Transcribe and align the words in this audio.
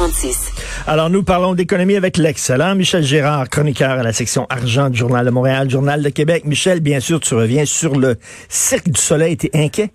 46. 0.00 0.86
Alors, 0.86 1.10
nous 1.10 1.22
parlons 1.22 1.54
d'économie 1.54 1.94
avec 1.94 2.16
l'excellent 2.16 2.74
Michel 2.74 3.02
Gérard, 3.02 3.50
chroniqueur 3.50 3.90
à 3.90 4.02
la 4.02 4.14
section 4.14 4.46
argent 4.48 4.88
du 4.88 4.96
Journal 4.96 5.26
de 5.26 5.30
Montréal, 5.30 5.68
Journal 5.68 6.02
de 6.02 6.08
Québec. 6.08 6.44
Michel, 6.46 6.80
bien 6.80 7.00
sûr, 7.00 7.20
tu 7.20 7.34
reviens 7.34 7.66
sur 7.66 7.98
le 7.98 8.14
Cirque 8.48 8.88
du 8.88 8.98
Soleil. 8.98 9.36
T'es 9.36 9.50
inquiet? 9.52 9.90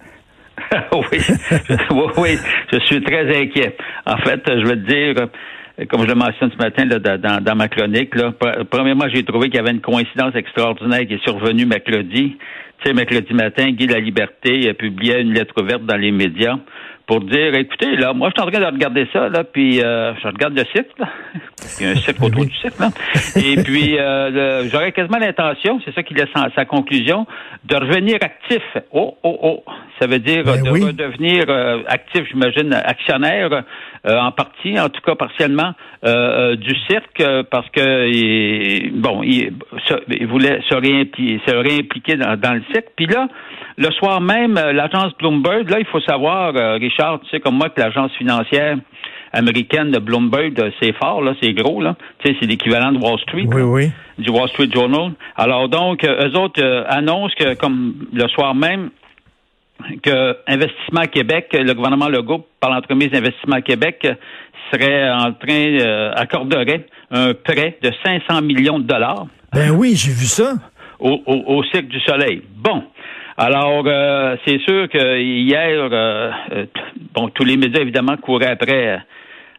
oui, 0.91 1.17
oui, 2.17 2.37
je 2.71 2.79
suis 2.85 3.01
très 3.01 3.35
inquiet. 3.35 3.75
En 4.05 4.17
fait, 4.17 4.41
je 4.45 4.63
veux 4.67 4.83
te 4.83 4.87
dire, 4.87 5.27
comme 5.89 6.03
je 6.03 6.07
le 6.07 6.15
mentionne 6.15 6.51
ce 6.51 6.57
matin 6.57 6.85
dans, 6.85 7.55
ma 7.55 7.67
chronique, 7.67 8.13
là, 8.13 8.31
premièrement, 8.69 9.05
j'ai 9.11 9.23
trouvé 9.23 9.49
qu'il 9.49 9.55
y 9.55 9.59
avait 9.59 9.71
une 9.71 9.81
coïncidence 9.81 10.35
extraordinaire 10.35 11.07
qui 11.07 11.15
est 11.15 11.23
survenue 11.23 11.65
mercredi. 11.65 12.37
Tu 12.83 12.89
sais, 12.89 12.93
mercredi 12.93 13.33
matin, 13.33 13.71
Guy 13.71 13.87
La 13.87 13.99
Liberté 13.99 14.71
publiait 14.75 15.23
une 15.23 15.33
lettre 15.33 15.55
ouverte 15.59 15.83
dans 15.83 15.97
les 15.97 16.11
médias 16.11 16.57
pour 17.07 17.21
dire, 17.21 17.53
écoutez, 17.53 17.95
là, 17.97 18.13
moi, 18.13 18.29
je 18.29 18.41
suis 18.41 18.47
en 18.47 18.51
train 18.51 18.61
de 18.61 18.73
regarder 18.73 19.07
ça, 19.13 19.29
là, 19.29 19.43
puis 19.43 19.81
euh, 19.81 20.13
je 20.21 20.27
regarde 20.27 20.57
le 20.57 20.65
site, 20.65 20.89
là. 20.97 21.07
Il 21.79 21.85
y 21.85 21.89
a 21.89 21.91
un 21.91 21.95
site 21.95 22.17
autour 22.21 22.45
du 22.45 22.55
site, 22.55 22.79
là. 22.79 22.89
Et 23.35 23.61
puis, 23.63 23.97
euh, 23.99 24.67
j'aurais 24.69 24.91
quasiment 24.91 25.19
l'intention, 25.19 25.79
c'est 25.85 25.93
ça 25.93 26.01
qui 26.03 26.15
laisse 26.15 26.29
sa 26.55 26.65
conclusion, 26.65 27.27
de 27.63 27.75
revenir 27.75 28.15
actif. 28.21 28.63
Oh, 28.91 29.17
oh, 29.23 29.39
oh. 29.41 29.63
Ça 29.99 30.07
veut 30.07 30.19
dire 30.19 30.43
Ben 30.43 30.61
de 30.61 30.69
oui. 30.69 30.83
redevenir 30.83 31.45
euh, 31.47 31.83
actif, 31.87 32.23
j'imagine, 32.29 32.73
actionnaire, 32.73 33.63
euh, 34.05 34.19
en 34.19 34.31
partie, 34.31 34.79
en 34.79 34.89
tout 34.89 35.01
cas 35.01 35.15
partiellement, 35.15 35.71
euh, 36.05 36.51
euh, 36.51 36.55
du 36.55 36.75
cirque, 36.87 37.19
euh, 37.21 37.43
parce 37.49 37.67
que, 37.69 38.07
il- 38.09 38.91
bon, 38.93 39.23
il, 39.23 39.51
se- 39.87 39.93
il 40.19 40.27
voulait 40.27 40.61
se, 40.69 40.75
réimpli- 40.75 41.39
se 41.47 41.55
réimpliquer 41.55 42.15
dans, 42.15 42.37
dans 42.39 42.53
le 42.53 42.61
cirque. 42.71 42.87
Puis 42.95 43.07
là, 43.07 43.27
le 43.77 43.89
soir 43.91 44.21
même, 44.21 44.57
euh, 44.57 44.73
l'agence 44.73 45.13
Bloomberg, 45.17 45.69
là, 45.69 45.79
il 45.79 45.85
faut 45.85 46.01
savoir, 46.01 46.55
euh, 46.55 46.75
Richard, 46.75 47.19
tu 47.21 47.29
sais 47.29 47.39
comme 47.39 47.55
moi 47.57 47.69
que 47.69 47.81
l'agence 47.81 48.11
financière 48.13 48.77
américaine 49.33 49.91
de 49.91 49.99
Bloomberg, 49.99 50.71
c'est 50.81 50.93
fort, 50.93 51.21
là, 51.21 51.33
c'est 51.41 51.51
gros, 51.53 51.81
là. 51.81 51.95
Tu 52.19 52.29
sais, 52.31 52.37
c'est 52.39 52.45
l'équivalent 52.47 52.91
de 52.91 52.99
Wall 52.99 53.19
Street. 53.19 53.45
Oui, 53.47 53.57
là, 53.61 53.65
oui. 53.65 53.91
Du 54.17 54.29
Wall 54.29 54.47
Street 54.49 54.69
Journal. 54.73 55.11
Alors 55.35 55.67
donc, 55.67 56.05
eux 56.05 56.37
autres 56.37 56.63
euh, 56.63 56.83
annoncent 56.87 57.33
que, 57.37 57.53
comme 57.55 57.95
le 58.13 58.27
soir 58.29 58.55
même, 58.55 58.91
que 60.01 60.37
Investissement 60.47 61.05
Québec, 61.11 61.47
le 61.53 61.73
gouvernement 61.73 62.09
Legault, 62.09 62.45
par 62.59 62.71
l'entremise 62.71 63.09
Investissement 63.13 63.61
Québec, 63.61 64.07
serait 64.71 65.09
en 65.11 65.33
train, 65.33 65.79
euh, 65.79 66.11
accorderait 66.15 66.85
un 67.11 67.33
prêt 67.33 67.77
de 67.81 67.91
500 68.03 68.41
millions 68.41 68.79
de 68.79 68.85
dollars 68.85 69.27
Ben 69.53 69.71
oui, 69.71 69.93
j'ai 69.95 70.11
vu 70.11 70.25
ça. 70.25 70.53
au, 70.99 71.21
au, 71.25 71.57
au 71.57 71.63
Cirque 71.65 71.87
du 71.87 71.99
Soleil. 72.01 72.41
Bon. 72.55 72.83
Alors, 73.37 73.83
euh, 73.85 74.37
c'est 74.45 74.59
sûr 74.61 74.87
que 74.87 75.19
hier, 75.19 75.89
euh, 75.91 76.31
bon, 77.13 77.27
tous 77.29 77.43
les 77.43 77.57
médias, 77.57 77.81
évidemment, 77.81 78.15
couraient 78.17 78.51
après, 78.51 78.99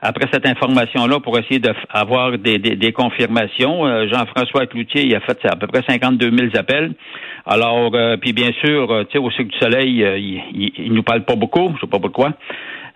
après 0.00 0.28
cette 0.32 0.46
information-là 0.46 1.20
pour 1.20 1.38
essayer 1.38 1.58
d'avoir 1.58 2.38
des, 2.38 2.58
des, 2.58 2.76
des 2.76 2.92
confirmations. 2.92 3.86
Euh, 3.86 4.06
Jean-François 4.08 4.66
Cloutier, 4.66 5.06
il 5.06 5.14
a 5.14 5.20
fait 5.20 5.38
à 5.46 5.56
peu 5.56 5.66
près 5.66 5.82
52 5.88 6.30
000 6.30 6.48
appels. 6.56 6.92
Alors, 7.46 7.90
euh, 7.94 8.16
puis 8.16 8.32
bien 8.32 8.50
sûr, 8.64 8.90
euh, 8.90 9.04
tu 9.04 9.12
sais, 9.12 9.18
au 9.18 9.30
Cirque 9.30 9.48
du 9.48 9.58
Soleil, 9.58 10.02
euh, 10.04 10.18
il, 10.18 10.42
il, 10.52 10.72
il 10.78 10.92
nous 10.92 11.02
parle 11.02 11.24
pas 11.24 11.36
beaucoup, 11.36 11.72
je 11.76 11.82
sais 11.82 11.90
pas 11.90 11.98
pourquoi. 11.98 12.32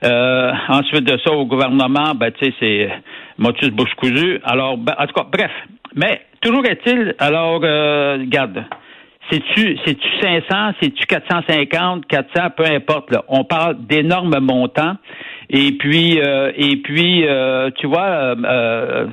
Euh, 0.03 0.53
ensuite 0.69 1.05
de 1.05 1.19
ça, 1.25 1.33
au 1.33 1.47
gouvernement, 1.47 2.15
ben, 2.15 2.33
tu 2.33 2.47
sais, 2.47 2.55
c'est 2.59 2.91
motus 3.39 3.71
bouche 3.71 3.95
cousue. 3.95 4.41
Alors, 4.45 4.77
ben, 4.77 4.95
en 4.99 5.07
tout 5.07 5.15
cas, 5.15 5.27
bref. 5.31 5.53
Mais, 5.95 6.23
toujours 6.41 6.65
est-il, 6.67 7.15
alors, 7.19 7.61
regarde, 7.61 8.65
c'est-tu, 9.31 9.79
c'est-tu 9.85 10.09
500, 10.21 10.73
c'est-tu 10.81 11.07
450, 11.07 12.07
400, 12.07 12.51
peu 12.57 12.65
importe, 12.65 13.13
là. 13.13 13.25
On 13.29 13.45
parle 13.45 13.77
d'énormes 13.87 14.39
montants. 14.41 14.97
Et 15.53 15.73
puis, 15.73 16.21
euh, 16.21 16.53
et 16.57 16.77
puis, 16.77 17.27
euh, 17.27 17.71
tu 17.77 17.89
vois, 17.89 18.07
euh, 18.09 18.35
euh, 18.45 19.07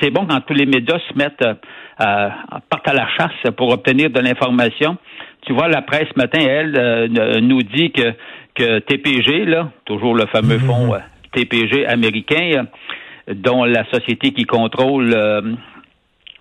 c'est- 0.00 0.10
bon 0.10 0.24
quand 0.26 0.40
tous 0.42 0.54
les 0.54 0.66
médias 0.66 0.98
se 1.10 1.18
mettent, 1.18 1.42
euh, 1.44 1.54
à- 1.98 2.60
partent 2.70 2.86
à 2.88 2.94
la 2.94 3.08
chasse 3.18 3.52
pour 3.56 3.72
obtenir 3.72 4.08
de 4.10 4.20
l'information. 4.20 4.96
Tu 5.46 5.52
vois, 5.52 5.68
la 5.68 5.82
presse 5.82 6.06
ce 6.14 6.18
matin, 6.18 6.38
elle, 6.40 6.76
euh, 6.78 7.40
nous 7.40 7.62
dit 7.62 7.90
que, 7.90 8.12
que 8.54 8.78
TPG, 8.78 9.44
là, 9.46 9.70
toujours 9.84 10.14
le 10.14 10.26
fameux 10.26 10.58
fonds 10.58 10.94
euh, 10.94 10.98
TPG 11.32 11.86
américain, 11.86 12.66
dont 13.28 13.64
la 13.64 13.84
société 13.92 14.30
qui 14.30 14.44
contrôle 14.44 15.12
euh, 15.14 15.40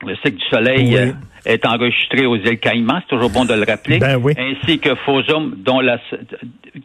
le 0.05 0.15
cycle 0.15 0.37
du 0.37 0.45
soleil 0.45 0.87
Oui. 0.89 0.95
euh, 0.97 1.11
est 1.45 1.65
enregistré 1.65 2.25
aux 2.25 2.35
îles 2.35 2.59
Caïmans, 2.59 2.99
c'est 3.01 3.15
toujours 3.15 3.29
bon 3.29 3.45
de 3.45 3.53
le 3.53 3.63
rappeler. 3.69 3.99
Ben 3.99 4.17
oui. 4.21 4.33
Ainsi 4.37 4.79
que 4.79 4.93
Fosum, 4.95 5.55
dont 5.57 5.79
la, 5.79 5.97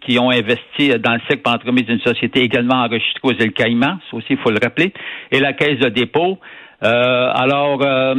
qui 0.00 0.19
ont 0.19 0.30
investi 0.30 0.91
dans 1.00 1.14
le 1.14 1.20
cycle 1.28 1.42
par 1.42 1.54
entremise 1.54 1.86
d'une 1.86 2.00
société 2.00 2.42
également 2.42 2.76
enregistrée 2.76 3.20
aux 3.22 3.32
îles 3.32 3.53
Caïmans, 3.53 3.98
ça 4.10 4.16
aussi 4.16 4.28
il 4.30 4.38
faut 4.38 4.50
le 4.50 4.58
rappeler, 4.62 4.92
et 5.32 5.41
la 5.41 5.53
caisse 5.53 5.78
de 5.78 5.88
dépôt. 5.88 6.38
Euh, 6.82 7.30
alors, 7.34 7.80
euh, 7.82 8.14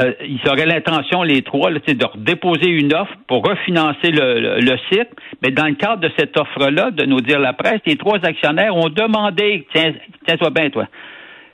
euh, 0.00 0.12
ils 0.26 0.40
auraient 0.48 0.66
l'intention, 0.66 1.22
les 1.22 1.42
trois, 1.42 1.70
là, 1.70 1.78
de 1.86 2.18
déposer 2.18 2.66
une 2.66 2.92
offre 2.92 3.12
pour 3.28 3.44
refinancer 3.46 4.10
le, 4.10 4.40
le, 4.40 4.60
le 4.60 4.76
site. 4.90 5.08
Mais 5.42 5.50
dans 5.52 5.66
le 5.66 5.74
cadre 5.74 6.00
de 6.00 6.10
cette 6.18 6.36
offre-là, 6.36 6.90
de 6.90 7.04
nous 7.04 7.20
dire 7.20 7.38
la 7.38 7.52
presse, 7.52 7.80
les 7.86 7.96
trois 7.96 8.18
actionnaires 8.24 8.74
ont 8.74 8.88
demandé, 8.88 9.66
tiens, 9.72 9.92
tiens-toi 10.26 10.50
bien, 10.50 10.70
toi, 10.70 10.86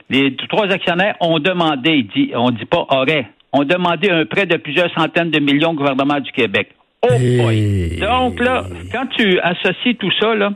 les 0.09 0.35
trois 0.49 0.67
actionnaires 0.67 1.15
ont 1.19 1.39
demandé, 1.39 2.03
dit, 2.15 2.31
on 2.35 2.51
dit 2.51 2.65
pas 2.65 2.85
aurait, 2.89 3.27
ont 3.53 3.63
demandé 3.63 4.09
un 4.09 4.25
prêt 4.25 4.45
de 4.45 4.57
plusieurs 4.57 4.91
centaines 4.93 5.31
de 5.31 5.39
millions 5.39 5.71
au 5.71 5.73
gouvernement 5.73 6.19
du 6.19 6.31
Québec. 6.31 6.69
Oh 7.03 7.09
boy! 7.09 7.99
Donc 7.99 8.39
là, 8.39 8.63
quand 8.91 9.05
tu 9.17 9.39
associes 9.39 9.95
tout 9.97 10.11
ça, 10.19 10.33
là, 10.33 10.51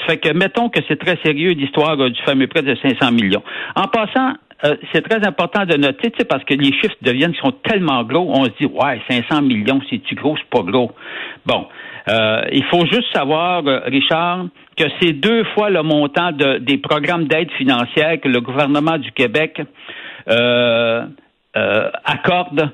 ça 0.00 0.06
fait 0.06 0.18
que 0.18 0.32
mettons 0.32 0.68
que 0.68 0.80
c'est 0.88 0.98
très 0.98 1.18
sérieux 1.24 1.50
l'histoire 1.50 2.00
euh, 2.00 2.10
du 2.10 2.20
fameux 2.22 2.46
prêt 2.46 2.62
de 2.62 2.74
500 2.76 3.12
millions. 3.12 3.42
En 3.74 3.88
passant, 3.88 4.34
euh, 4.64 4.76
c'est 4.92 5.02
très 5.02 5.26
important 5.26 5.64
de 5.66 5.76
noter, 5.76 6.10
tu 6.10 6.18
sais, 6.18 6.24
parce 6.24 6.44
que 6.44 6.54
les 6.54 6.72
chiffres 6.72 6.96
deviennent 7.02 7.34
sont 7.34 7.52
tellement 7.62 8.02
gros, 8.04 8.30
on 8.32 8.44
se 8.44 8.50
dit 8.60 8.66
ouais, 8.66 9.00
500 9.08 9.42
millions, 9.42 9.80
c'est-tu 9.90 10.14
gros, 10.14 10.36
c'est 10.36 10.48
pas 10.48 10.62
gros? 10.62 10.92
Bon, 11.44 11.66
euh, 12.08 12.42
il 12.52 12.64
faut 12.64 12.86
juste 12.86 13.12
savoir, 13.12 13.66
euh, 13.66 13.80
Richard, 13.86 14.46
que 14.76 14.84
c'est 15.00 15.12
deux 15.12 15.44
fois 15.54 15.70
le 15.70 15.82
montant 15.82 16.32
de, 16.32 16.58
des 16.58 16.78
programmes 16.78 17.26
d'aide 17.26 17.50
financière 17.52 18.20
que 18.20 18.28
le 18.28 18.40
gouvernement 18.40 18.98
du 18.98 19.10
Québec 19.12 19.60
euh, 20.28 21.06
accorde, 22.04 22.70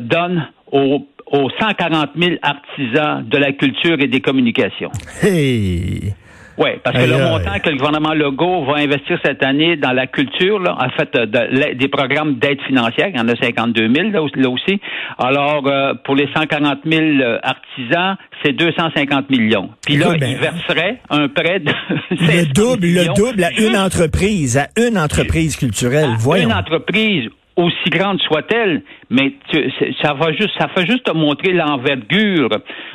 donne 0.00 0.48
aux, 0.70 1.06
aux 1.26 1.50
140 1.60 2.10
000 2.16 2.36
artisans 2.42 3.22
de 3.28 3.36
la 3.36 3.52
culture 3.52 3.98
et 4.00 4.06
des 4.06 4.20
communications. 4.20 4.90
Hey! 5.22 6.14
Oui, 6.62 6.70
parce 6.84 6.96
que 6.96 7.10
le 7.10 7.18
montant 7.18 7.58
que 7.62 7.70
le 7.70 7.76
gouvernement 7.76 8.14
Legault 8.14 8.64
va 8.64 8.74
investir 8.76 9.18
cette 9.24 9.42
année 9.44 9.76
dans 9.76 9.92
la 9.92 10.06
culture, 10.06 10.58
là, 10.60 10.76
en 10.78 10.90
fait, 10.90 11.08
euh, 11.16 11.26
de 11.26 11.74
des 11.74 11.88
programmes 11.88 12.34
d'aide 12.34 12.60
financière, 12.62 13.08
il 13.08 13.16
y 13.16 13.20
en 13.20 13.28
a 13.28 13.34
52 13.36 13.88
000 13.92 14.10
là, 14.10 14.22
aussi- 14.22 14.38
là 14.38 14.48
aussi. 14.50 14.80
Alors, 15.18 15.66
euh, 15.66 15.94
pour 16.04 16.14
les 16.14 16.28
140 16.34 16.78
000 16.84 17.02
euh, 17.20 17.38
artisans, 17.42 18.16
c'est 18.44 18.52
250 18.52 19.30
millions. 19.30 19.70
Puis 19.86 19.96
là, 19.96 20.14
ben, 20.18 20.30
ils 20.30 20.36
verseraient 20.36 20.98
un 21.10 21.28
prêt 21.28 21.60
de 21.60 21.72
Le 22.10 22.16
500 22.16 22.50
double, 22.54 22.86
le 22.86 23.14
double 23.14 23.44
à 23.44 23.50
une 23.58 23.76
entreprise, 23.76 24.58
à 24.58 24.66
une 24.80 24.98
entreprise 24.98 25.56
culturelle. 25.56 26.10
à 26.14 26.16
Voyons. 26.18 26.48
une 26.48 26.54
entreprise 26.54 27.28
aussi 27.56 27.90
grande 27.90 28.18
soit-elle, 28.22 28.82
mais 29.10 29.32
tu- 29.50 29.70
ça 30.02 30.14
va 30.14 30.32
juste, 30.32 30.50
ça 30.58 30.68
fait 30.74 30.86
juste 30.86 31.04
te 31.04 31.12
montrer 31.12 31.52
l'envergure 31.52 32.48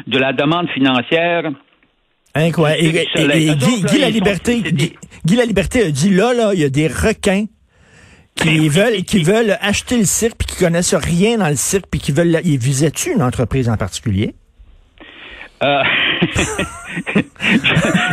de 0.07 0.17
la 0.17 0.33
demande 0.33 0.67
financière 0.69 1.43
Incroyable. 2.45 2.97
Et, 2.97 3.55
Guy, 3.55 3.83
Guy 3.83 3.97
la 3.99 4.09
Liberté, 4.09 4.61
Guy, 4.61 4.93
Guy 5.25 5.35
la 5.35 5.45
Liberté 5.45 5.83
a 5.83 5.91
dit 5.91 6.09
là, 6.09 6.33
là, 6.33 6.53
il 6.53 6.59
y 6.59 6.63
a 6.63 6.69
des 6.69 6.87
requins 6.87 7.45
qui 8.35 8.69
veulent, 8.69 9.03
qui 9.03 9.23
veulent 9.23 9.57
acheter 9.61 9.97
le 9.97 10.05
cirque 10.05 10.35
puis 10.37 10.47
qui 10.47 10.57
connaissent 10.57 10.93
rien 10.93 11.37
dans 11.37 11.49
le 11.49 11.55
cirque 11.55 11.85
puis 11.89 11.99
qui 11.99 12.11
veulent, 12.11 12.39
ils 12.43 12.57
visaient-tu 12.57 13.13
une 13.13 13.23
entreprise 13.23 13.69
en 13.69 13.77
particulier? 13.77 14.35
Euh, 15.63 15.81
je- 16.35 17.57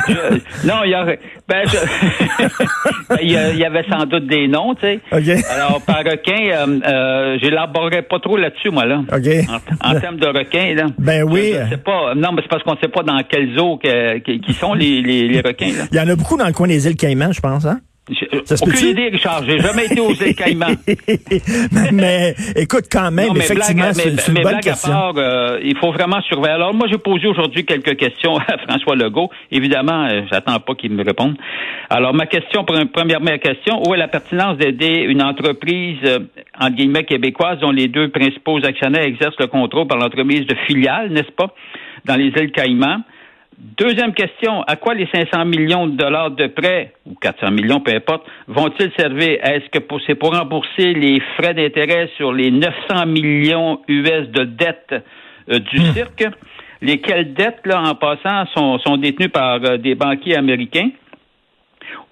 je- 0.09 0.67
non, 0.67 0.77
il 0.85 0.91
y 0.91 0.95
aurait. 0.97 1.19
Ben, 1.49 1.67
je- 1.67 3.17
il 3.23 3.31
y, 3.33 3.37
a- 3.37 3.51
il 3.51 3.59
y 3.59 3.65
avait 3.65 3.85
sans 3.91 4.07
doute 4.07 4.27
des 4.27 4.49
noms, 4.49 4.75
tu 4.75 4.81
sais. 4.83 5.01
OK. 5.13 5.45
Alors, 5.51 5.83
par 5.83 5.99
requin, 5.99 6.39
euh, 6.51 6.81
euh, 6.87 7.39
j'élaborerai 7.43 8.03
pas 8.03 8.19
trop 8.21 8.37
là-dessus, 8.37 8.71
moi, 8.71 8.87
là. 8.87 9.01
OK. 9.13 9.29
En, 9.83 9.91
en 9.97 10.01
termes 10.01 10.17
de 10.19 10.27
requins, 10.27 10.75
là. 10.75 10.87
Ben 10.99 11.23
oui. 11.25 11.55
Je, 11.65 11.71
sais 11.71 11.77
pas. 11.83 12.15
Non, 12.15 12.33
mais 12.33 12.43
c'est 12.43 12.49
parce 12.49 12.63
qu'on 12.63 12.77
sait 12.77 12.89
pas 12.89 13.03
dans 13.03 13.21
quel 13.29 13.55
zoo 13.57 13.77
que- 13.77 14.19
que- 14.21 14.39
qui 14.45 14.53
sont 14.55 14.75
les, 14.75 15.03
les, 15.03 15.29
les 15.29 15.41
requins, 15.41 15.73
là. 15.77 15.85
Il 15.93 15.97
y 15.99 16.01
en 16.01 16.09
a 16.09 16.17
beaucoup 16.17 16.37
dans 16.37 16.47
le 16.47 16.53
coin 16.53 16.69
des 16.69 16.87
îles 16.87 16.97
Caïmans, 16.97 17.33
je 17.33 17.41
pense, 17.41 17.65
hein? 17.67 17.81
J'ai- 18.11 18.29
Ça 18.45 18.57
Aucune 18.63 18.89
idée, 18.89 19.09
Richard. 19.09 19.43
J'ai 19.47 19.59
jamais 19.59 19.87
été 19.87 19.99
aux 20.01 20.13
îles 20.27 20.35
Caïmans. 20.35 20.77
mais 21.93 22.35
écoute, 22.57 22.85
quand 22.93 23.11
même, 23.11 23.29
Non, 23.29 23.35
mais 23.35 23.41
effectivement, 23.41 23.93
c'est 23.95 24.11
une 24.29 24.35
mais 24.35 24.43
bonne 24.43 24.55
à 24.57 24.61
question. 24.61 24.91
part, 24.93 25.15
euh, 25.17 25.59
il 25.63 25.77
faut 25.79 25.91
vraiment 25.93 26.21
surveiller. 26.23 26.55
Alors, 26.55 26.75
moi, 26.75 26.87
j'ai 26.91 26.99
posé 26.99 27.27
aujourd'hui 27.27 27.65
quelques 27.65 27.97
questions 27.97 28.37
à 28.47 28.59
François 28.59 28.95
Legault. 28.97 29.31
Évidemment, 29.51 30.05
euh, 30.07 30.23
j'attends 30.31 30.61
pas 30.61 30.75
qu'il 30.75 30.93
me 30.93 31.03
réponde. 31.05 31.37
Alors, 31.89 32.13
ma 32.15 32.27
question, 32.27 32.65
première 32.65 33.41
question, 33.41 33.83
où 33.87 33.95
est 33.95 33.99
la 33.99 34.09
pertinence 34.09 34.59
d'aider 34.59 35.05
une 35.09 35.23
entreprise, 35.23 35.99
euh, 36.05 36.19
entre 36.61 36.77
guillemets, 36.77 37.05
québécoise, 37.05 37.59
dont 37.61 37.71
les 37.71 37.89
deux 37.89 38.09
principaux 38.11 38.59
actionnaires 38.65 39.05
exercent 39.05 39.39
le 39.39 39.47
contrôle 39.47 39.87
par 39.87 39.97
l'entremise 39.99 40.47
de 40.47 40.55
filiales, 40.67 41.11
n'est-ce 41.11 41.33
pas, 41.33 41.55
dans 42.05 42.17
les 42.17 42.27
îles 42.27 42.53
Caïmans? 42.53 42.99
Deuxième 43.79 44.13
question, 44.13 44.63
à 44.63 44.77
quoi 44.77 44.93
les 44.93 45.09
500 45.13 45.47
millions 45.47 45.87
de 45.87 45.97
dollars 45.97 46.31
de 46.31 46.49
prêts, 46.49 46.93
ou 47.07 47.15
400 47.15 47.51
millions, 47.51 47.81
peu 47.81 47.95
importe, 47.95 48.27
vont-ils 48.47 48.93
servir? 48.95 49.39
Est-ce 49.43 49.71
que 49.71 49.83
c'est 50.07 50.15
pour 50.17 50.37
rembourser 50.37 50.93
les 50.93 51.19
frais 51.39 51.55
d'intérêt 51.55 52.11
sur 52.19 52.31
les 52.35 52.51
900 52.51 53.07
millions 53.07 53.81
US 53.89 54.29
de 54.29 54.45
dettes 54.45 54.95
euh, 55.51 55.59
du 55.61 55.81
hmm. 55.81 55.93
cirque? 55.95 56.25
Lesquelles 56.83 57.33
dettes, 57.33 57.61
là, 57.65 57.81
en 57.81 57.95
passant, 57.95 58.45
sont, 58.55 58.79
sont 58.81 58.99
détenues 58.99 59.31
par 59.31 59.59
euh, 59.65 59.79
des 59.79 59.95
banquiers 59.95 60.37
américains? 60.37 60.91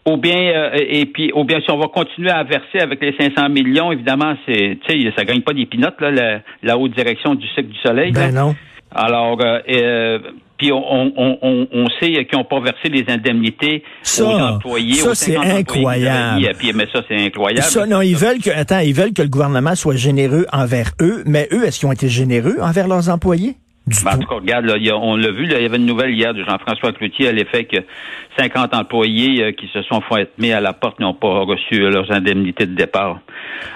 Ou 0.06 0.16
bien, 0.16 0.52
euh, 0.54 0.70
et 0.74 1.04
puis, 1.04 1.32
ou 1.34 1.44
bien 1.44 1.60
si 1.60 1.70
on 1.70 1.78
va 1.78 1.88
continuer 1.88 2.30
à 2.30 2.44
verser 2.44 2.80
avec 2.80 3.02
les 3.02 3.14
500 3.14 3.50
millions, 3.50 3.92
évidemment, 3.92 4.36
c'est, 4.46 4.78
tu 4.86 5.02
sais, 5.02 5.12
ça 5.14 5.24
gagne 5.24 5.42
pas 5.42 5.52
des 5.52 5.66
pinottes, 5.66 6.00
là, 6.00 6.40
la, 6.62 6.78
haute 6.78 6.92
direction 6.92 7.34
du 7.34 7.46
cycle 7.48 7.68
du 7.68 7.78
soleil. 7.78 8.10
Ben 8.10 8.34
non. 8.34 8.54
Alors, 8.94 9.38
euh, 9.42 9.60
euh, 9.70 10.18
puis 10.62 10.70
on, 10.70 11.12
on, 11.16 11.38
on, 11.42 11.66
on 11.72 11.88
sait 11.98 12.24
qu'ils 12.24 12.38
n'ont 12.38 12.44
pas 12.44 12.60
versé 12.60 12.88
les 12.88 13.04
indemnités 13.12 13.82
aux 14.20 14.24
employés. 14.24 14.94
Ça, 14.94 15.12
c'est 15.16 15.36
incroyable. 15.36 16.48
Puis, 16.56 16.72
mais 16.72 16.86
ça, 16.92 17.02
c'est 17.08 17.16
incroyable. 17.16 17.64
Ça, 17.64 17.84
non, 17.84 18.00
ils 18.00 18.14
veulent 18.14 18.38
que, 18.38 18.50
attends, 18.50 18.78
ils 18.78 18.94
veulent 18.94 19.12
que 19.12 19.22
le 19.22 19.28
gouvernement 19.28 19.74
soit 19.74 19.96
généreux 19.96 20.46
envers 20.52 20.92
eux, 21.00 21.24
mais 21.26 21.48
eux, 21.50 21.64
est-ce 21.64 21.80
qu'ils 21.80 21.88
ont 21.88 21.92
été 21.92 22.08
généreux 22.08 22.58
envers 22.60 22.86
leurs 22.86 23.08
employés? 23.08 23.56
Ben, 23.86 24.12
en 24.12 24.18
tout 24.18 24.28
cas, 24.28 24.34
regarde, 24.36 24.66
là, 24.66 24.76
on 24.96 25.16
l'a 25.16 25.32
vu, 25.32 25.46
là, 25.46 25.56
il 25.58 25.62
y 25.62 25.66
avait 25.66 25.76
une 25.76 25.86
nouvelle 25.86 26.14
hier 26.14 26.32
de 26.34 26.44
Jean-François 26.44 26.92
Cloutier 26.92 27.28
à 27.28 27.32
l'effet 27.32 27.64
que 27.64 27.78
50 28.38 28.74
employés 28.74 29.42
euh, 29.42 29.52
qui 29.52 29.66
se 29.68 29.82
sont 29.82 30.00
fait 30.02 30.30
mis 30.38 30.52
à 30.52 30.60
la 30.60 30.72
porte 30.72 31.00
n'ont 31.00 31.14
pas 31.14 31.40
reçu 31.40 31.82
euh, 31.82 31.90
leurs 31.90 32.12
indemnités 32.12 32.66
de 32.66 32.76
départ. 32.76 33.18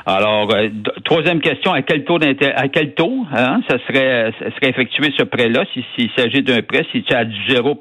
Alors, 0.06 0.52
euh, 0.54 0.68
troisième 1.04 1.40
question, 1.40 1.72
à 1.72 1.82
quel 1.82 2.04
taux 2.04 2.18
à 2.20 2.68
quel 2.68 2.94
taux 2.94 3.26
hein, 3.32 3.60
ça 3.68 3.78
serait, 3.88 4.32
ça 4.38 4.50
serait 4.52 4.70
effectué 4.70 5.12
ce 5.16 5.24
prêt-là, 5.24 5.64
s'il 5.72 6.10
s'agit 6.16 6.42
d'un 6.42 6.62
prêt, 6.62 6.86
si 6.92 7.02
tu 7.02 7.12
as 7.12 7.24
du 7.24 7.40
0% 7.52 7.74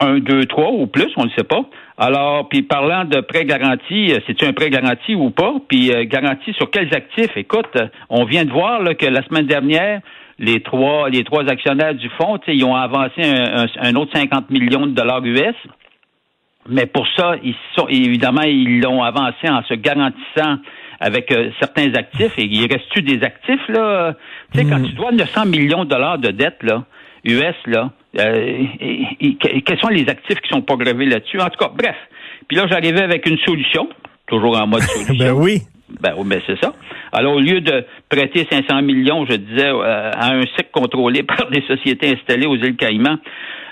un, 0.00 0.18
deux, 0.18 0.44
trois 0.44 0.70
ou 0.70 0.86
plus, 0.86 1.08
on 1.16 1.24
ne 1.24 1.30
sait 1.30 1.44
pas. 1.44 1.62
Alors, 1.96 2.48
puis 2.48 2.62
parlant 2.62 3.04
de 3.04 3.20
prêt 3.20 3.44
garanti, 3.44 4.12
c'est-tu 4.26 4.44
un 4.44 4.52
prêt 4.52 4.68
garanti 4.68 5.14
ou 5.14 5.30
pas? 5.30 5.54
Puis 5.68 5.92
garanti 6.06 6.52
sur 6.52 6.68
quels 6.70 6.92
actifs? 6.94 7.34
Écoute, 7.36 7.78
on 8.10 8.24
vient 8.24 8.44
de 8.44 8.50
voir 8.50 8.82
là, 8.82 8.94
que 8.94 9.06
la 9.06 9.22
semaine 9.22 9.46
dernière, 9.46 10.00
les 10.38 10.60
trois, 10.60 11.08
les 11.08 11.24
trois 11.24 11.48
actionnaires 11.48 11.94
du 11.94 12.08
fonds, 12.10 12.38
ils 12.48 12.64
ont 12.64 12.74
avancé 12.74 13.22
un, 13.22 13.94
autre 13.94 14.16
50 14.16 14.50
millions 14.50 14.86
de 14.86 14.92
dollars 14.92 15.24
US. 15.24 15.54
Mais 16.68 16.86
pour 16.86 17.06
ça, 17.16 17.34
ils 17.42 17.54
sont, 17.76 17.86
évidemment, 17.88 18.42
ils 18.42 18.80
l'ont 18.80 19.02
avancé 19.02 19.48
en 19.48 19.62
se 19.64 19.74
garantissant 19.74 20.56
avec 20.98 21.30
euh, 21.30 21.50
certains 21.60 21.92
actifs. 21.94 22.38
Et 22.38 22.44
il 22.44 22.62
reste-tu 22.62 23.02
des 23.02 23.22
actifs, 23.22 23.68
là? 23.68 24.14
Tu 24.52 24.58
sais, 24.58 24.64
quand 24.64 24.78
hmm. 24.78 24.86
tu 24.86 24.92
dois 24.94 25.12
900 25.12 25.46
millions 25.46 25.84
de 25.84 25.90
dollars 25.90 26.18
de 26.18 26.30
dette, 26.30 26.62
là, 26.62 26.84
US, 27.24 27.54
là, 27.66 27.90
euh, 28.18 28.64
quels 29.64 29.78
sont 29.78 29.88
les 29.88 30.08
actifs 30.08 30.40
qui 30.40 30.48
sont 30.48 30.62
pas 30.62 30.76
grevés 30.76 31.06
là-dessus? 31.06 31.40
En 31.40 31.48
tout 31.48 31.58
cas, 31.58 31.70
bref. 31.74 31.96
Puis 32.48 32.56
là, 32.56 32.66
j'arrivais 32.66 33.02
avec 33.02 33.28
une 33.28 33.38
solution, 33.38 33.88
toujours 34.26 34.58
en 34.58 34.66
mode 34.66 34.82
solution. 34.82 35.14
ben 35.18 35.32
oui. 35.32 35.62
Ben, 36.00 36.14
ben 36.24 36.40
c'est 36.46 36.58
ça. 36.60 36.72
Alors, 37.12 37.34
au 37.34 37.40
lieu 37.40 37.60
de 37.60 37.84
prêter 38.14 38.46
500 38.50 38.82
millions, 38.82 39.26
je 39.28 39.36
disais, 39.36 39.68
euh, 39.68 40.10
à 40.12 40.32
un 40.34 40.42
cycle 40.42 40.70
contrôlé 40.72 41.22
par 41.24 41.50
des 41.50 41.62
sociétés 41.62 42.14
installées 42.14 42.46
aux 42.46 42.56
îles 42.56 42.76
Caïmans, 42.76 43.18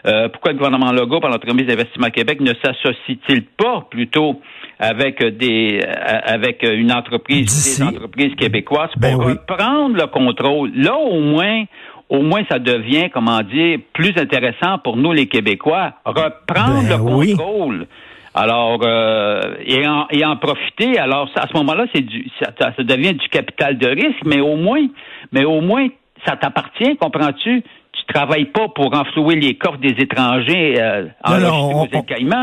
euh, 0.04 0.28
pourquoi 0.28 0.52
le 0.52 0.58
gouvernement 0.58 0.90
Legault, 0.90 1.20
par 1.20 1.30
l'entremise 1.30 1.66
d'Investissement 1.66 2.10
Québec, 2.10 2.40
ne 2.40 2.52
s'associe-t-il 2.54 3.44
pas 3.44 3.86
plutôt 3.88 4.40
avec 4.80 5.22
des 5.36 5.80
euh, 5.80 6.18
avec 6.24 6.64
une 6.64 6.90
entreprise, 6.90 7.78
des 7.78 7.84
entreprises 7.84 8.34
québécoises 8.34 8.90
ben 8.96 9.14
pour 9.14 9.26
reprendre 9.26 9.96
le 9.96 10.06
contrôle? 10.08 10.72
Là, 10.74 10.96
au 10.96 11.20
moins, 11.20 11.64
au 12.08 12.22
moins 12.22 12.42
ça 12.50 12.58
devient, 12.58 13.10
comment 13.14 13.42
dire, 13.42 13.78
plus 13.92 14.12
intéressant 14.16 14.78
pour 14.82 14.96
nous 14.96 15.12
les 15.12 15.26
Québécois. 15.26 15.92
Reprendre 16.04 16.88
ben 16.88 16.98
le 16.98 17.36
contrôle. 17.36 17.86
Alors, 18.34 18.80
euh, 18.82 19.40
et, 19.64 19.86
en, 19.86 20.06
et 20.10 20.24
en 20.24 20.36
profiter. 20.36 20.98
Alors, 20.98 21.28
à 21.36 21.46
ce 21.46 21.56
moment-là, 21.58 21.84
c'est 21.94 22.00
du, 22.00 22.30
ça, 22.40 22.50
ça, 22.58 22.82
devient 22.82 23.12
du 23.12 23.28
capital 23.28 23.76
de 23.76 23.88
risque, 23.88 24.24
mais 24.24 24.40
au 24.40 24.56
moins, 24.56 24.86
mais 25.32 25.44
au 25.44 25.60
moins, 25.60 25.88
ça 26.26 26.36
t'appartient, 26.36 26.96
comprends-tu? 26.96 27.62
Tu 27.92 28.14
travailles 28.14 28.46
pas 28.46 28.68
pour 28.74 28.94
enflouer 28.94 29.36
les 29.36 29.54
coffres 29.56 29.78
des 29.78 29.94
étrangers 29.98 30.80
euh, 30.80 31.04
en 31.22 31.38
non, 31.38 31.82
on, 31.82 31.88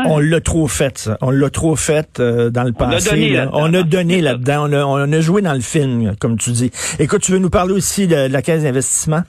on, 0.06 0.18
l'a 0.20 0.40
trop 0.40 0.68
fait, 0.68 0.96
ça. 0.96 1.18
On 1.20 1.30
l'a 1.30 1.50
trop 1.50 1.74
fait 1.74 2.20
euh, 2.20 2.50
dans 2.50 2.62
le 2.62 2.72
passé. 2.72 3.36
On 3.52 3.74
a 3.74 3.82
donné 3.82 4.20
là-dedans. 4.20 4.68
On, 4.68 4.72
a, 4.72 4.84
on 4.84 5.12
a 5.12 5.20
joué 5.20 5.42
dans 5.42 5.52
le 5.52 5.60
film, 5.60 6.14
comme 6.20 6.38
tu 6.38 6.50
dis. 6.52 6.70
Écoute, 7.00 7.22
tu 7.22 7.32
veux 7.32 7.38
nous 7.38 7.50
parler 7.50 7.74
aussi 7.74 8.06
de, 8.06 8.30
la 8.30 8.42
caisse 8.42 8.62
d'investissement? 8.62 9.22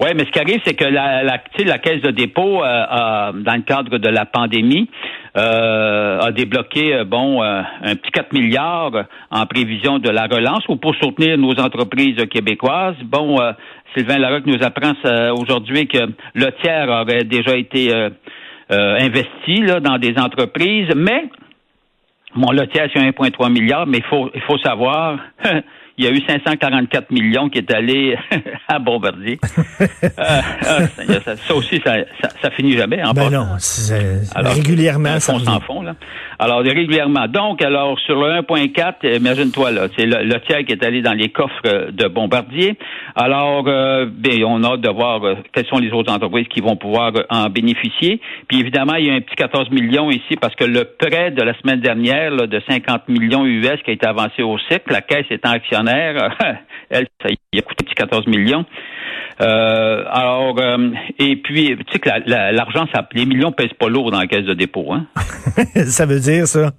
Oui, 0.00 0.08
mais 0.14 0.24
ce 0.24 0.30
qui 0.30 0.38
arrive, 0.38 0.60
c'est 0.64 0.74
que 0.74 0.84
la, 0.84 1.22
la, 1.22 1.40
la 1.58 1.78
caisse 1.78 2.02
de 2.02 2.10
dépôt, 2.10 2.62
euh, 2.62 3.32
dans 3.32 3.54
le 3.54 3.62
cadre 3.62 3.98
de 3.98 4.08
la 4.08 4.26
pandémie, 4.26 4.90
euh, 5.36 6.18
a 6.18 6.32
débloqué 6.32 6.94
euh, 6.94 7.04
bon 7.04 7.42
euh, 7.42 7.60
un 7.82 7.94
petit 7.96 8.10
4 8.10 8.32
milliards 8.32 9.04
en 9.30 9.44
prévision 9.44 9.98
de 9.98 10.08
la 10.08 10.26
relance 10.26 10.66
ou 10.68 10.76
pour 10.76 10.94
soutenir 10.96 11.36
nos 11.36 11.52
entreprises 11.60 12.16
québécoises. 12.30 12.96
Bon, 13.04 13.36
Sylvain 13.94 14.18
Larocque 14.18 14.46
nous 14.46 14.62
apprend 14.62 14.92
aujourd'hui 15.38 15.88
que 15.88 15.98
le 16.34 16.50
tiers 16.62 16.88
aurait 16.88 17.24
déjà 17.24 17.56
été 17.56 17.92
investi 18.70 19.60
là, 19.60 19.80
dans 19.80 19.98
des 19.98 20.14
entreprises, 20.18 20.88
mais 20.96 21.28
bon, 22.34 22.50
le 22.52 22.66
tiers 22.68 22.88
c'est 22.94 23.00
1,3 23.00 23.52
milliard, 23.52 23.86
mais 23.86 23.98
il 23.98 24.04
faut 24.04 24.30
il 24.34 24.40
faut 24.42 24.58
savoir 24.58 25.18
il 25.98 26.04
y 26.04 26.08
a 26.08 26.10
eu 26.10 26.20
544 26.26 27.10
millions 27.10 27.48
qui 27.48 27.58
est 27.58 27.70
allé 27.72 28.16
à 28.68 28.78
Bombardier. 28.78 29.38
Euh, 30.18 30.40
euh, 30.98 31.36
ça, 31.46 31.54
aussi, 31.54 31.80
ça, 31.84 31.96
ça, 32.42 32.50
finit 32.50 32.72
jamais. 32.72 33.02
En 33.02 33.12
ben 33.12 33.30
non, 33.30 33.46
alors, 34.34 34.54
régulièrement, 34.54 35.20
ça 35.20 35.38
s'en 35.38 35.60
fond. 35.60 35.82
Là. 35.82 35.94
Alors, 36.38 36.60
régulièrement. 36.60 37.26
Donc, 37.28 37.62
alors, 37.62 37.98
sur 38.00 38.16
le 38.16 38.40
1.4, 38.40 39.16
imagine-toi, 39.16 39.70
là, 39.70 39.88
c'est 39.96 40.06
le, 40.06 40.40
tiers 40.40 40.64
qui 40.64 40.72
est 40.72 40.84
allé 40.84 41.02
dans 41.02 41.14
les 41.14 41.30
coffres 41.30 41.90
de 41.90 42.08
Bombardier. 42.08 42.76
Alors, 43.14 43.64
euh, 43.66 44.06
ben, 44.10 44.44
on 44.44 44.62
a 44.62 44.74
hâte 44.74 44.80
de 44.80 44.90
voir 44.90 45.20
quelles 45.52 45.66
sont 45.66 45.78
les 45.78 45.90
autres 45.92 46.12
entreprises 46.12 46.48
qui 46.48 46.60
vont 46.60 46.76
pouvoir 46.76 47.12
en 47.30 47.48
bénéficier. 47.48 48.20
Puis, 48.48 48.60
évidemment, 48.60 48.94
il 48.94 49.06
y 49.06 49.10
a 49.10 49.14
un 49.14 49.20
petit 49.20 49.36
14 49.36 49.70
millions 49.70 50.10
ici 50.10 50.36
parce 50.40 50.54
que 50.54 50.64
le 50.64 50.84
prêt 50.84 51.30
de 51.30 51.42
la 51.42 51.54
semaine 51.60 51.80
dernière 51.80 52.30
là, 52.30 52.46
de 52.46 52.60
50 52.68 53.08
millions 53.08 53.46
US 53.46 53.80
qui 53.84 53.90
a 53.90 53.94
été 53.94 54.06
avancé 54.06 54.42
au 54.42 54.58
cycle, 54.58 54.92
la 54.92 55.00
caisse 55.00 55.26
étant 55.30 55.50
actionnaire 55.50 56.36
elle, 56.90 57.06
ça 57.22 57.28
y 57.30 57.58
a 57.58 57.62
coûté 57.62 57.84
14 57.94 58.26
millions. 58.26 58.64
Euh, 59.40 60.04
alors, 60.10 60.56
euh, 60.58 60.90
et 61.18 61.36
puis, 61.36 61.76
tu 61.76 61.92
sais 61.92 61.98
que 61.98 62.10
l'argent, 62.26 62.86
ça, 62.94 63.06
les 63.12 63.26
millions 63.26 63.52
pèsent 63.52 63.74
pas 63.78 63.88
lourd 63.88 64.10
dans 64.10 64.20
la 64.20 64.26
caisse 64.26 64.44
de 64.44 64.54
dépôt, 64.54 64.92
hein? 64.92 65.06
ça 65.86 66.06
veut 66.06 66.20
dire 66.20 66.46
ça? 66.46 66.72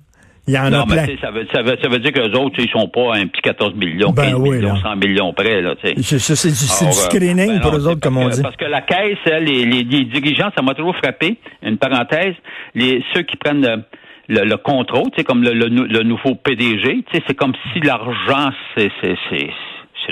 Il 0.47 0.53
y 0.53 0.57
en 0.57 0.69
non, 0.69 0.83
a 0.83 0.85
plein. 0.85 1.05
Ça 1.19 1.29
veut, 1.29 1.45
ça, 1.51 1.61
veut, 1.61 1.77
ça 1.81 1.89
veut 1.89 1.99
dire 1.99 2.13
que 2.13 2.21
les 2.21 2.33
autres, 2.33 2.55
ils 2.59 2.69
sont 2.69 2.87
pas 2.87 3.15
un 3.15 3.27
petit 3.27 3.41
14 3.41 3.75
millions, 3.75 4.11
ben 4.11 4.31
15 4.31 4.39
millions, 4.39 4.75
100 4.77 4.95
millions 4.95 5.33
près, 5.33 5.61
là, 5.61 5.75
tu 5.75 6.01
sais. 6.01 6.17
C'est 6.17 6.47
du, 6.47 6.53
du, 6.53 6.93
screening 6.93 7.55
ben 7.55 7.59
pour 7.59 7.75
eux 7.75 7.85
autres, 7.85 7.99
comme 7.99 8.17
on 8.17 8.29
dit. 8.29 8.41
Parce 8.41 8.55
que 8.55 8.65
la 8.65 8.79
caisse, 8.79 9.17
les, 9.25 9.65
les, 9.65 9.83
les 9.83 10.05
dirigeants, 10.05 10.49
ça 10.55 10.63
m'a 10.63 10.73
toujours 10.73 10.95
frappé, 10.95 11.37
une 11.63 11.77
parenthèse, 11.77 12.33
les, 12.75 13.03
ceux 13.13 13.23
qui 13.23 13.35
prennent 13.35 13.83
le, 14.29 14.45
le 14.45 14.57
contrôle, 14.57 15.09
c'est 15.17 15.25
comme 15.25 15.43
le, 15.43 15.51
le, 15.51 16.03
nouveau 16.03 16.35
PDG, 16.35 17.03
c'est 17.11 17.35
comme 17.35 17.53
si 17.73 17.81
l'argent, 17.81 18.51
c'est 18.75 18.89
c'est 19.01 19.15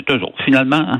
toujours 0.02 0.32
finalement. 0.44 0.76
Hein. 0.76 0.98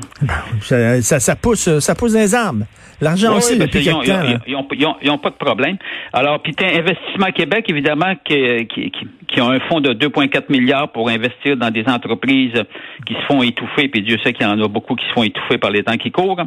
Ça, 0.61 1.01
ça, 1.01 1.19
ça, 1.19 1.35
pousse, 1.35 1.79
ça 1.79 1.95
pousse 1.95 2.13
des 2.13 2.33
armes. 2.35 2.65
L'argent 2.99 3.37
aussi 3.37 3.57
depuis 3.57 3.83
quelque 3.83 4.07
temps. 4.07 4.39
Ils 4.47 5.07
n'ont 5.07 5.17
pas 5.17 5.29
de 5.29 5.35
problème. 5.35 5.77
Alors, 6.13 6.41
puis 6.41 6.55
Investissement 6.59 7.31
Québec, 7.33 7.65
évidemment, 7.69 8.13
qui, 8.25 8.67
qui, 8.67 8.91
qui, 9.27 9.41
ont 9.41 9.51
un 9.51 9.59
fonds 9.59 9.81
de 9.81 9.93
2,4 9.93 10.45
milliards 10.49 10.91
pour 10.91 11.09
investir 11.09 11.57
dans 11.57 11.69
des 11.69 11.83
entreprises 11.87 12.63
qui 13.05 13.13
se 13.13 13.21
font 13.27 13.43
étouffer, 13.43 13.87
puis 13.87 14.01
Dieu 14.01 14.17
sait 14.23 14.33
qu'il 14.33 14.47
y 14.47 14.49
en 14.49 14.59
a 14.59 14.67
beaucoup 14.67 14.95
qui 14.95 15.05
se 15.05 15.13
font 15.13 15.23
étouffer 15.23 15.59
par 15.59 15.69
les 15.69 15.83
temps 15.83 15.97
qui 15.97 16.11
courent. 16.11 16.41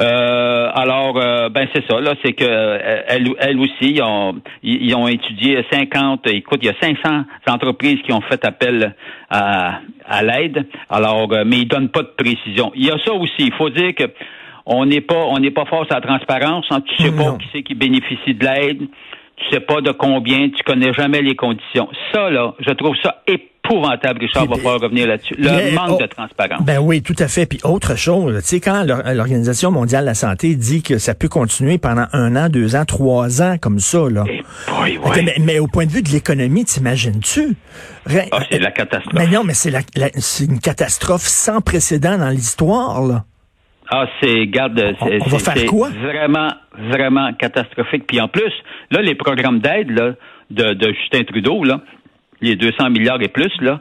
Euh, 0.00 0.70
alors, 0.74 1.18
euh, 1.18 1.48
ben 1.50 1.68
c'est 1.72 1.86
ça, 1.88 2.00
là, 2.00 2.14
c'est 2.24 2.32
que 2.32 2.44
euh, 2.44 3.02
elle, 3.06 3.60
aussi, 3.60 3.92
ils 3.92 4.02
ont, 4.02 4.34
ils 4.62 4.94
ont 4.94 5.06
étudié 5.06 5.64
50, 5.70 6.26
écoute, 6.28 6.58
il 6.62 6.66
y 6.66 6.70
a 6.70 6.74
500 6.80 7.24
entreprises 7.48 8.00
qui 8.04 8.12
ont 8.12 8.22
fait 8.22 8.44
appel 8.44 8.94
à, 9.30 9.80
à 10.04 10.22
l'aide. 10.22 10.66
Alors, 10.90 11.28
mais 11.46 11.58
ils 11.60 11.68
donnent 11.76 11.88
pas 11.88 12.02
de 12.02 12.12
précision. 12.16 12.72
Il 12.74 12.84
y 12.84 12.90
a 12.90 12.98
ça 13.04 13.12
aussi, 13.12 13.34
il 13.38 13.52
faut 13.52 13.70
dire 13.70 13.94
que 13.94 14.04
on 14.66 14.84
n'est 14.84 15.00
pas 15.00 15.26
on 15.26 15.38
n'est 15.38 15.50
pas 15.50 15.64
fort 15.64 15.86
à 15.90 15.94
la 15.94 16.00
transparence. 16.00 16.66
Hein. 16.70 16.80
Tu 16.80 17.02
sais 17.02 17.12
pas 17.12 17.36
qui 17.38 17.48
c'est 17.52 17.62
qui 17.62 17.74
bénéficie 17.74 18.34
de 18.34 18.44
l'aide. 18.44 18.88
Tu 19.36 19.54
sais 19.54 19.60
pas 19.60 19.80
de 19.80 19.92
combien. 19.92 20.48
Tu 20.48 20.62
connais 20.64 20.92
jamais 20.92 21.22
les 21.22 21.36
conditions. 21.36 21.88
Ça 22.12 22.30
là, 22.30 22.54
je 22.58 22.72
trouve 22.72 22.96
ça 23.02 23.22
épouvantable. 23.26 24.20
Richard 24.20 24.46
va 24.46 24.56
pas 24.56 24.74
revenir 24.78 25.06
là-dessus. 25.06 25.34
Le 25.38 25.74
manque 25.74 26.00
de 26.00 26.06
transparence. 26.06 26.62
Ben 26.62 26.78
oui, 26.78 27.02
tout 27.02 27.14
à 27.18 27.28
fait. 27.28 27.46
Puis 27.46 27.60
autre 27.64 27.96
chose, 27.96 28.40
tu 28.42 28.48
sais, 28.48 28.60
quand 28.60 28.84
l'Organisation 28.84 29.70
mondiale 29.70 30.04
de 30.04 30.06
la 30.06 30.14
santé 30.14 30.54
dit 30.54 30.82
que 30.82 30.98
ça 30.98 31.14
peut 31.14 31.28
continuer 31.28 31.78
pendant 31.78 32.06
un 32.12 32.34
an, 32.36 32.48
deux 32.48 32.76
ans, 32.76 32.84
trois 32.84 33.42
ans 33.42 33.56
comme 33.60 33.78
ça, 33.78 34.08
là. 34.10 34.24
Eh 34.28 35.40
mais, 35.40 35.58
au 35.58 35.66
point 35.66 35.86
de 35.86 35.90
vue 35.90 36.02
de 36.02 36.10
l'économie, 36.10 36.64
t'imagines-tu? 36.64 37.56
Ah, 38.08 38.40
c'est 38.50 38.58
la 38.58 38.70
catastrophe. 38.70 39.14
Mais 39.14 39.26
non, 39.26 39.44
mais 39.44 39.54
c'est 39.54 39.70
la, 39.70 39.80
une 40.40 40.60
catastrophe 40.60 41.26
sans 41.26 41.60
précédent 41.60 42.18
dans 42.18 42.30
l'histoire, 42.30 43.02
là. 43.02 43.24
Ah, 43.88 44.06
c'est, 44.20 44.46
garde, 44.46 44.96
c'est 45.00 45.18
vraiment, 46.02 46.48
vraiment 46.90 47.32
catastrophique. 47.34 48.06
Puis 48.06 48.20
en 48.20 48.28
plus, 48.28 48.52
là, 48.90 49.00
les 49.00 49.14
programmes 49.14 49.60
d'aide 49.60 49.90
là, 49.90 50.14
de, 50.50 50.74
de 50.74 50.92
Justin 50.92 51.24
Trudeau, 51.24 51.62
là, 51.64 51.80
les 52.40 52.56
200 52.56 52.90
milliards 52.90 53.22
et 53.22 53.28
plus, 53.28 53.52
là, 53.60 53.80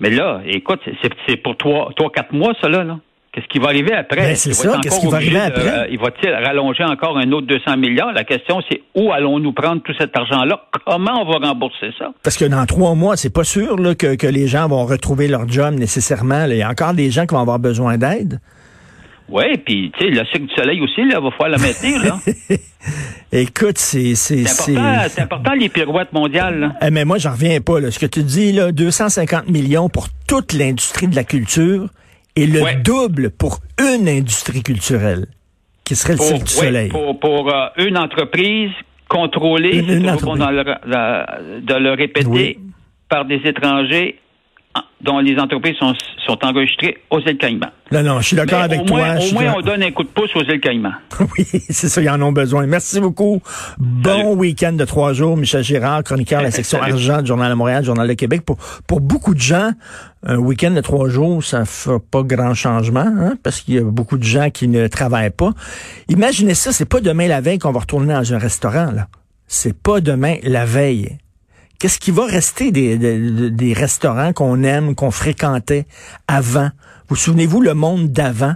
mais 0.00 0.10
là, 0.10 0.40
écoute, 0.46 0.80
c'est 1.26 1.36
pour 1.36 1.56
trois, 1.56 1.90
trois, 1.96 2.10
quatre 2.10 2.32
mois, 2.32 2.52
ça, 2.60 2.68
là. 2.68 2.84
là. 2.84 2.98
Qu'est-ce 3.32 3.48
qui 3.48 3.58
va 3.58 3.68
arriver 3.68 3.92
après? 3.92 4.22
Ben, 4.22 4.34
c'est 4.34 4.54
ça, 4.54 4.78
qu'est-ce 4.82 4.98
qui 4.98 5.08
va 5.08 5.16
arriver 5.16 5.38
après? 5.38 5.68
Euh, 5.68 5.86
il 5.90 5.98
va-t-il 5.98 6.30
rallonger 6.30 6.84
encore 6.84 7.18
un 7.18 7.30
autre 7.32 7.46
200 7.46 7.76
milliards? 7.76 8.12
La 8.12 8.24
question, 8.24 8.62
c'est 8.70 8.80
où 8.94 9.12
allons-nous 9.12 9.52
prendre 9.52 9.82
tout 9.82 9.92
cet 9.98 10.16
argent-là? 10.16 10.62
Comment 10.86 11.20
on 11.20 11.30
va 11.30 11.46
rembourser 11.46 11.90
ça? 11.98 12.12
Parce 12.22 12.38
que 12.38 12.46
dans 12.46 12.64
trois 12.64 12.94
mois, 12.94 13.18
c'est 13.18 13.32
pas 13.32 13.44
sûr 13.44 13.76
là, 13.76 13.94
que, 13.94 14.14
que, 14.16 14.26
les 14.26 14.46
gens 14.46 14.68
vont 14.68 14.86
retrouver 14.86 15.28
leur 15.28 15.46
job 15.48 15.74
nécessairement. 15.74 16.46
Il 16.46 16.56
y 16.56 16.62
a 16.62 16.70
encore 16.70 16.94
des 16.94 17.10
gens 17.10 17.26
qui 17.26 17.34
vont 17.34 17.42
avoir 17.42 17.58
besoin 17.58 17.98
d'aide. 17.98 18.40
Oui, 19.28 19.56
puis 19.58 19.92
tu 19.98 20.04
sais, 20.04 20.10
le 20.10 20.24
cycle 20.26 20.46
du 20.46 20.54
soleil 20.54 20.80
aussi, 20.80 21.04
là, 21.04 21.18
va 21.20 21.30
falloir 21.32 21.58
le 21.58 21.66
maintenir, 21.66 22.02
là. 22.02 22.18
Écoute, 23.32 23.78
c'est... 23.78 24.14
C'est 24.14 24.42
important, 24.42 25.08
c'est 25.08 25.20
important, 25.22 25.52
les 25.54 25.68
pirouettes 25.68 26.12
mondiales, 26.12 26.60
là. 26.60 26.72
Eh, 26.80 26.90
mais 26.90 27.04
moi, 27.04 27.18
j'en 27.18 27.32
reviens 27.32 27.60
pas, 27.60 27.80
là. 27.80 27.90
Ce 27.90 27.98
que 27.98 28.06
tu 28.06 28.22
dis, 28.22 28.52
là, 28.52 28.70
250 28.70 29.48
millions 29.48 29.88
pour 29.88 30.08
toute 30.28 30.52
l'industrie 30.52 31.08
de 31.08 31.16
la 31.16 31.24
culture 31.24 31.88
et 32.36 32.46
le 32.46 32.82
double 32.82 33.30
pour 33.30 33.58
une 33.80 34.08
industrie 34.08 34.62
culturelle, 34.62 35.26
qui 35.84 35.96
serait 35.96 36.14
le 36.14 36.20
cycle 36.20 36.44
du 36.44 36.52
soleil. 36.52 36.88
Pour, 36.90 37.18
pour 37.18 37.52
euh, 37.52 37.66
une 37.78 37.98
entreprise 37.98 38.70
contrôlée, 39.08 39.78
une, 39.78 40.02
une 40.02 40.10
entreprise. 40.10 40.38
de 40.38 41.74
le 41.74 41.92
répéter, 41.92 42.58
par 43.08 43.24
des 43.24 43.40
étrangers 43.44 44.18
dont 45.00 45.18
les 45.18 45.38
entreprises 45.38 45.76
sont, 45.76 45.92
sont 46.24 46.38
enregistrées 46.42 46.98
aux 47.10 47.20
îles 47.20 47.38
Caïmans. 47.38 47.70
Non, 47.92 48.02
non, 48.02 48.20
je 48.20 48.28
suis 48.28 48.36
d'accord 48.36 48.62
avec 48.62 48.84
toi. 48.84 49.16
au 49.20 49.34
moins, 49.34 49.54
on 49.56 49.60
donne 49.60 49.82
un 49.82 49.90
coup 49.92 50.02
de 50.02 50.08
pouce 50.08 50.34
aux 50.34 50.42
îles 50.42 50.60
Caïmans. 50.60 50.94
oui, 51.20 51.44
c'est 51.68 51.88
ça, 51.88 52.02
ils 52.02 52.08
en 52.08 52.20
ont 52.22 52.32
besoin. 52.32 52.66
Merci 52.66 53.00
beaucoup. 53.00 53.40
Bon 53.78 54.34
week-end 54.34 54.72
de 54.72 54.84
trois 54.84 55.12
jours. 55.12 55.36
Michel 55.36 55.62
Girard, 55.62 56.02
chroniqueur 56.02 56.40
de 56.40 56.46
la 56.46 56.50
section 56.52 56.80
argent 56.80 57.20
du 57.20 57.26
Journal 57.26 57.50
de 57.50 57.54
Montréal, 57.54 57.84
Journal 57.84 58.08
de 58.08 58.14
Québec. 58.14 58.42
Pour, 58.44 58.56
pour 58.86 59.00
beaucoup 59.00 59.34
de 59.34 59.40
gens, 59.40 59.70
un 60.24 60.38
week-end 60.38 60.72
de 60.72 60.80
trois 60.80 61.08
jours, 61.08 61.44
ça 61.44 61.64
fait 61.64 62.00
pas 62.10 62.22
grand 62.22 62.54
changement, 62.54 63.06
hein, 63.06 63.34
parce 63.42 63.60
qu'il 63.60 63.74
y 63.74 63.78
a 63.78 63.84
beaucoup 63.84 64.18
de 64.18 64.24
gens 64.24 64.50
qui 64.50 64.66
ne 64.68 64.88
travaillent 64.88 65.30
pas. 65.30 65.52
Imaginez 66.08 66.54
ça, 66.54 66.72
c'est 66.72 66.88
pas 66.88 67.00
demain 67.00 67.28
la 67.28 67.40
veille 67.40 67.58
qu'on 67.58 67.72
va 67.72 67.80
retourner 67.80 68.14
dans 68.14 68.34
un 68.34 68.38
restaurant, 68.38 68.90
là. 68.90 69.06
C'est 69.48 69.80
pas 69.80 70.00
demain 70.00 70.36
la 70.42 70.64
veille. 70.64 71.18
Qu'est-ce 71.78 71.98
qui 71.98 72.10
va 72.10 72.24
rester 72.24 72.70
des, 72.72 73.72
restaurants 73.74 74.32
qu'on 74.32 74.62
aime, 74.62 74.94
qu'on 74.94 75.10
fréquentait 75.10 75.86
avant? 76.26 76.70
Vous 77.08 77.16
souvenez-vous 77.16 77.60
le 77.60 77.74
monde 77.74 78.10
d'avant? 78.10 78.54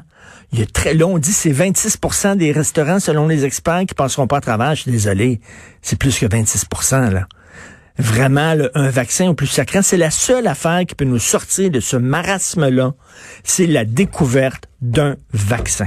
Il 0.53 0.59
y 0.59 0.62
a 0.62 0.67
très 0.67 0.95
long, 0.95 1.15
on 1.15 1.19
dit 1.19 1.33
c'est 1.33 1.53
26% 1.53 2.37
des 2.37 2.50
restaurants, 2.50 2.99
selon 2.99 3.29
les 3.29 3.45
experts, 3.45 3.85
qui 3.87 3.95
passeront 3.95 4.27
pas 4.27 4.39
à 4.39 4.41
travers. 4.41 4.75
Je 4.75 4.83
suis 4.83 4.91
désolé. 4.91 5.41
C'est 5.83 5.99
plus 5.99 6.19
que 6.19 6.27
26% 6.27 7.11
là. 7.11 7.27
Vraiment, 7.99 8.55
un 8.75 8.89
vaccin 8.89 9.29
au 9.29 9.35
plus 9.35 9.47
sacré, 9.47 9.83
c'est 9.83 9.99
la 9.99 10.11
seule 10.11 10.47
affaire 10.47 10.87
qui 10.87 10.95
peut 10.95 11.05
nous 11.05 11.19
sortir 11.19 11.71
de 11.71 11.81
ce 11.81 11.97
marasme-là. 11.97 12.95
C'est 13.45 13.67
la 13.67 13.85
découverte 13.85 14.65
d'un 14.81 15.17
vaccin. 15.35 15.87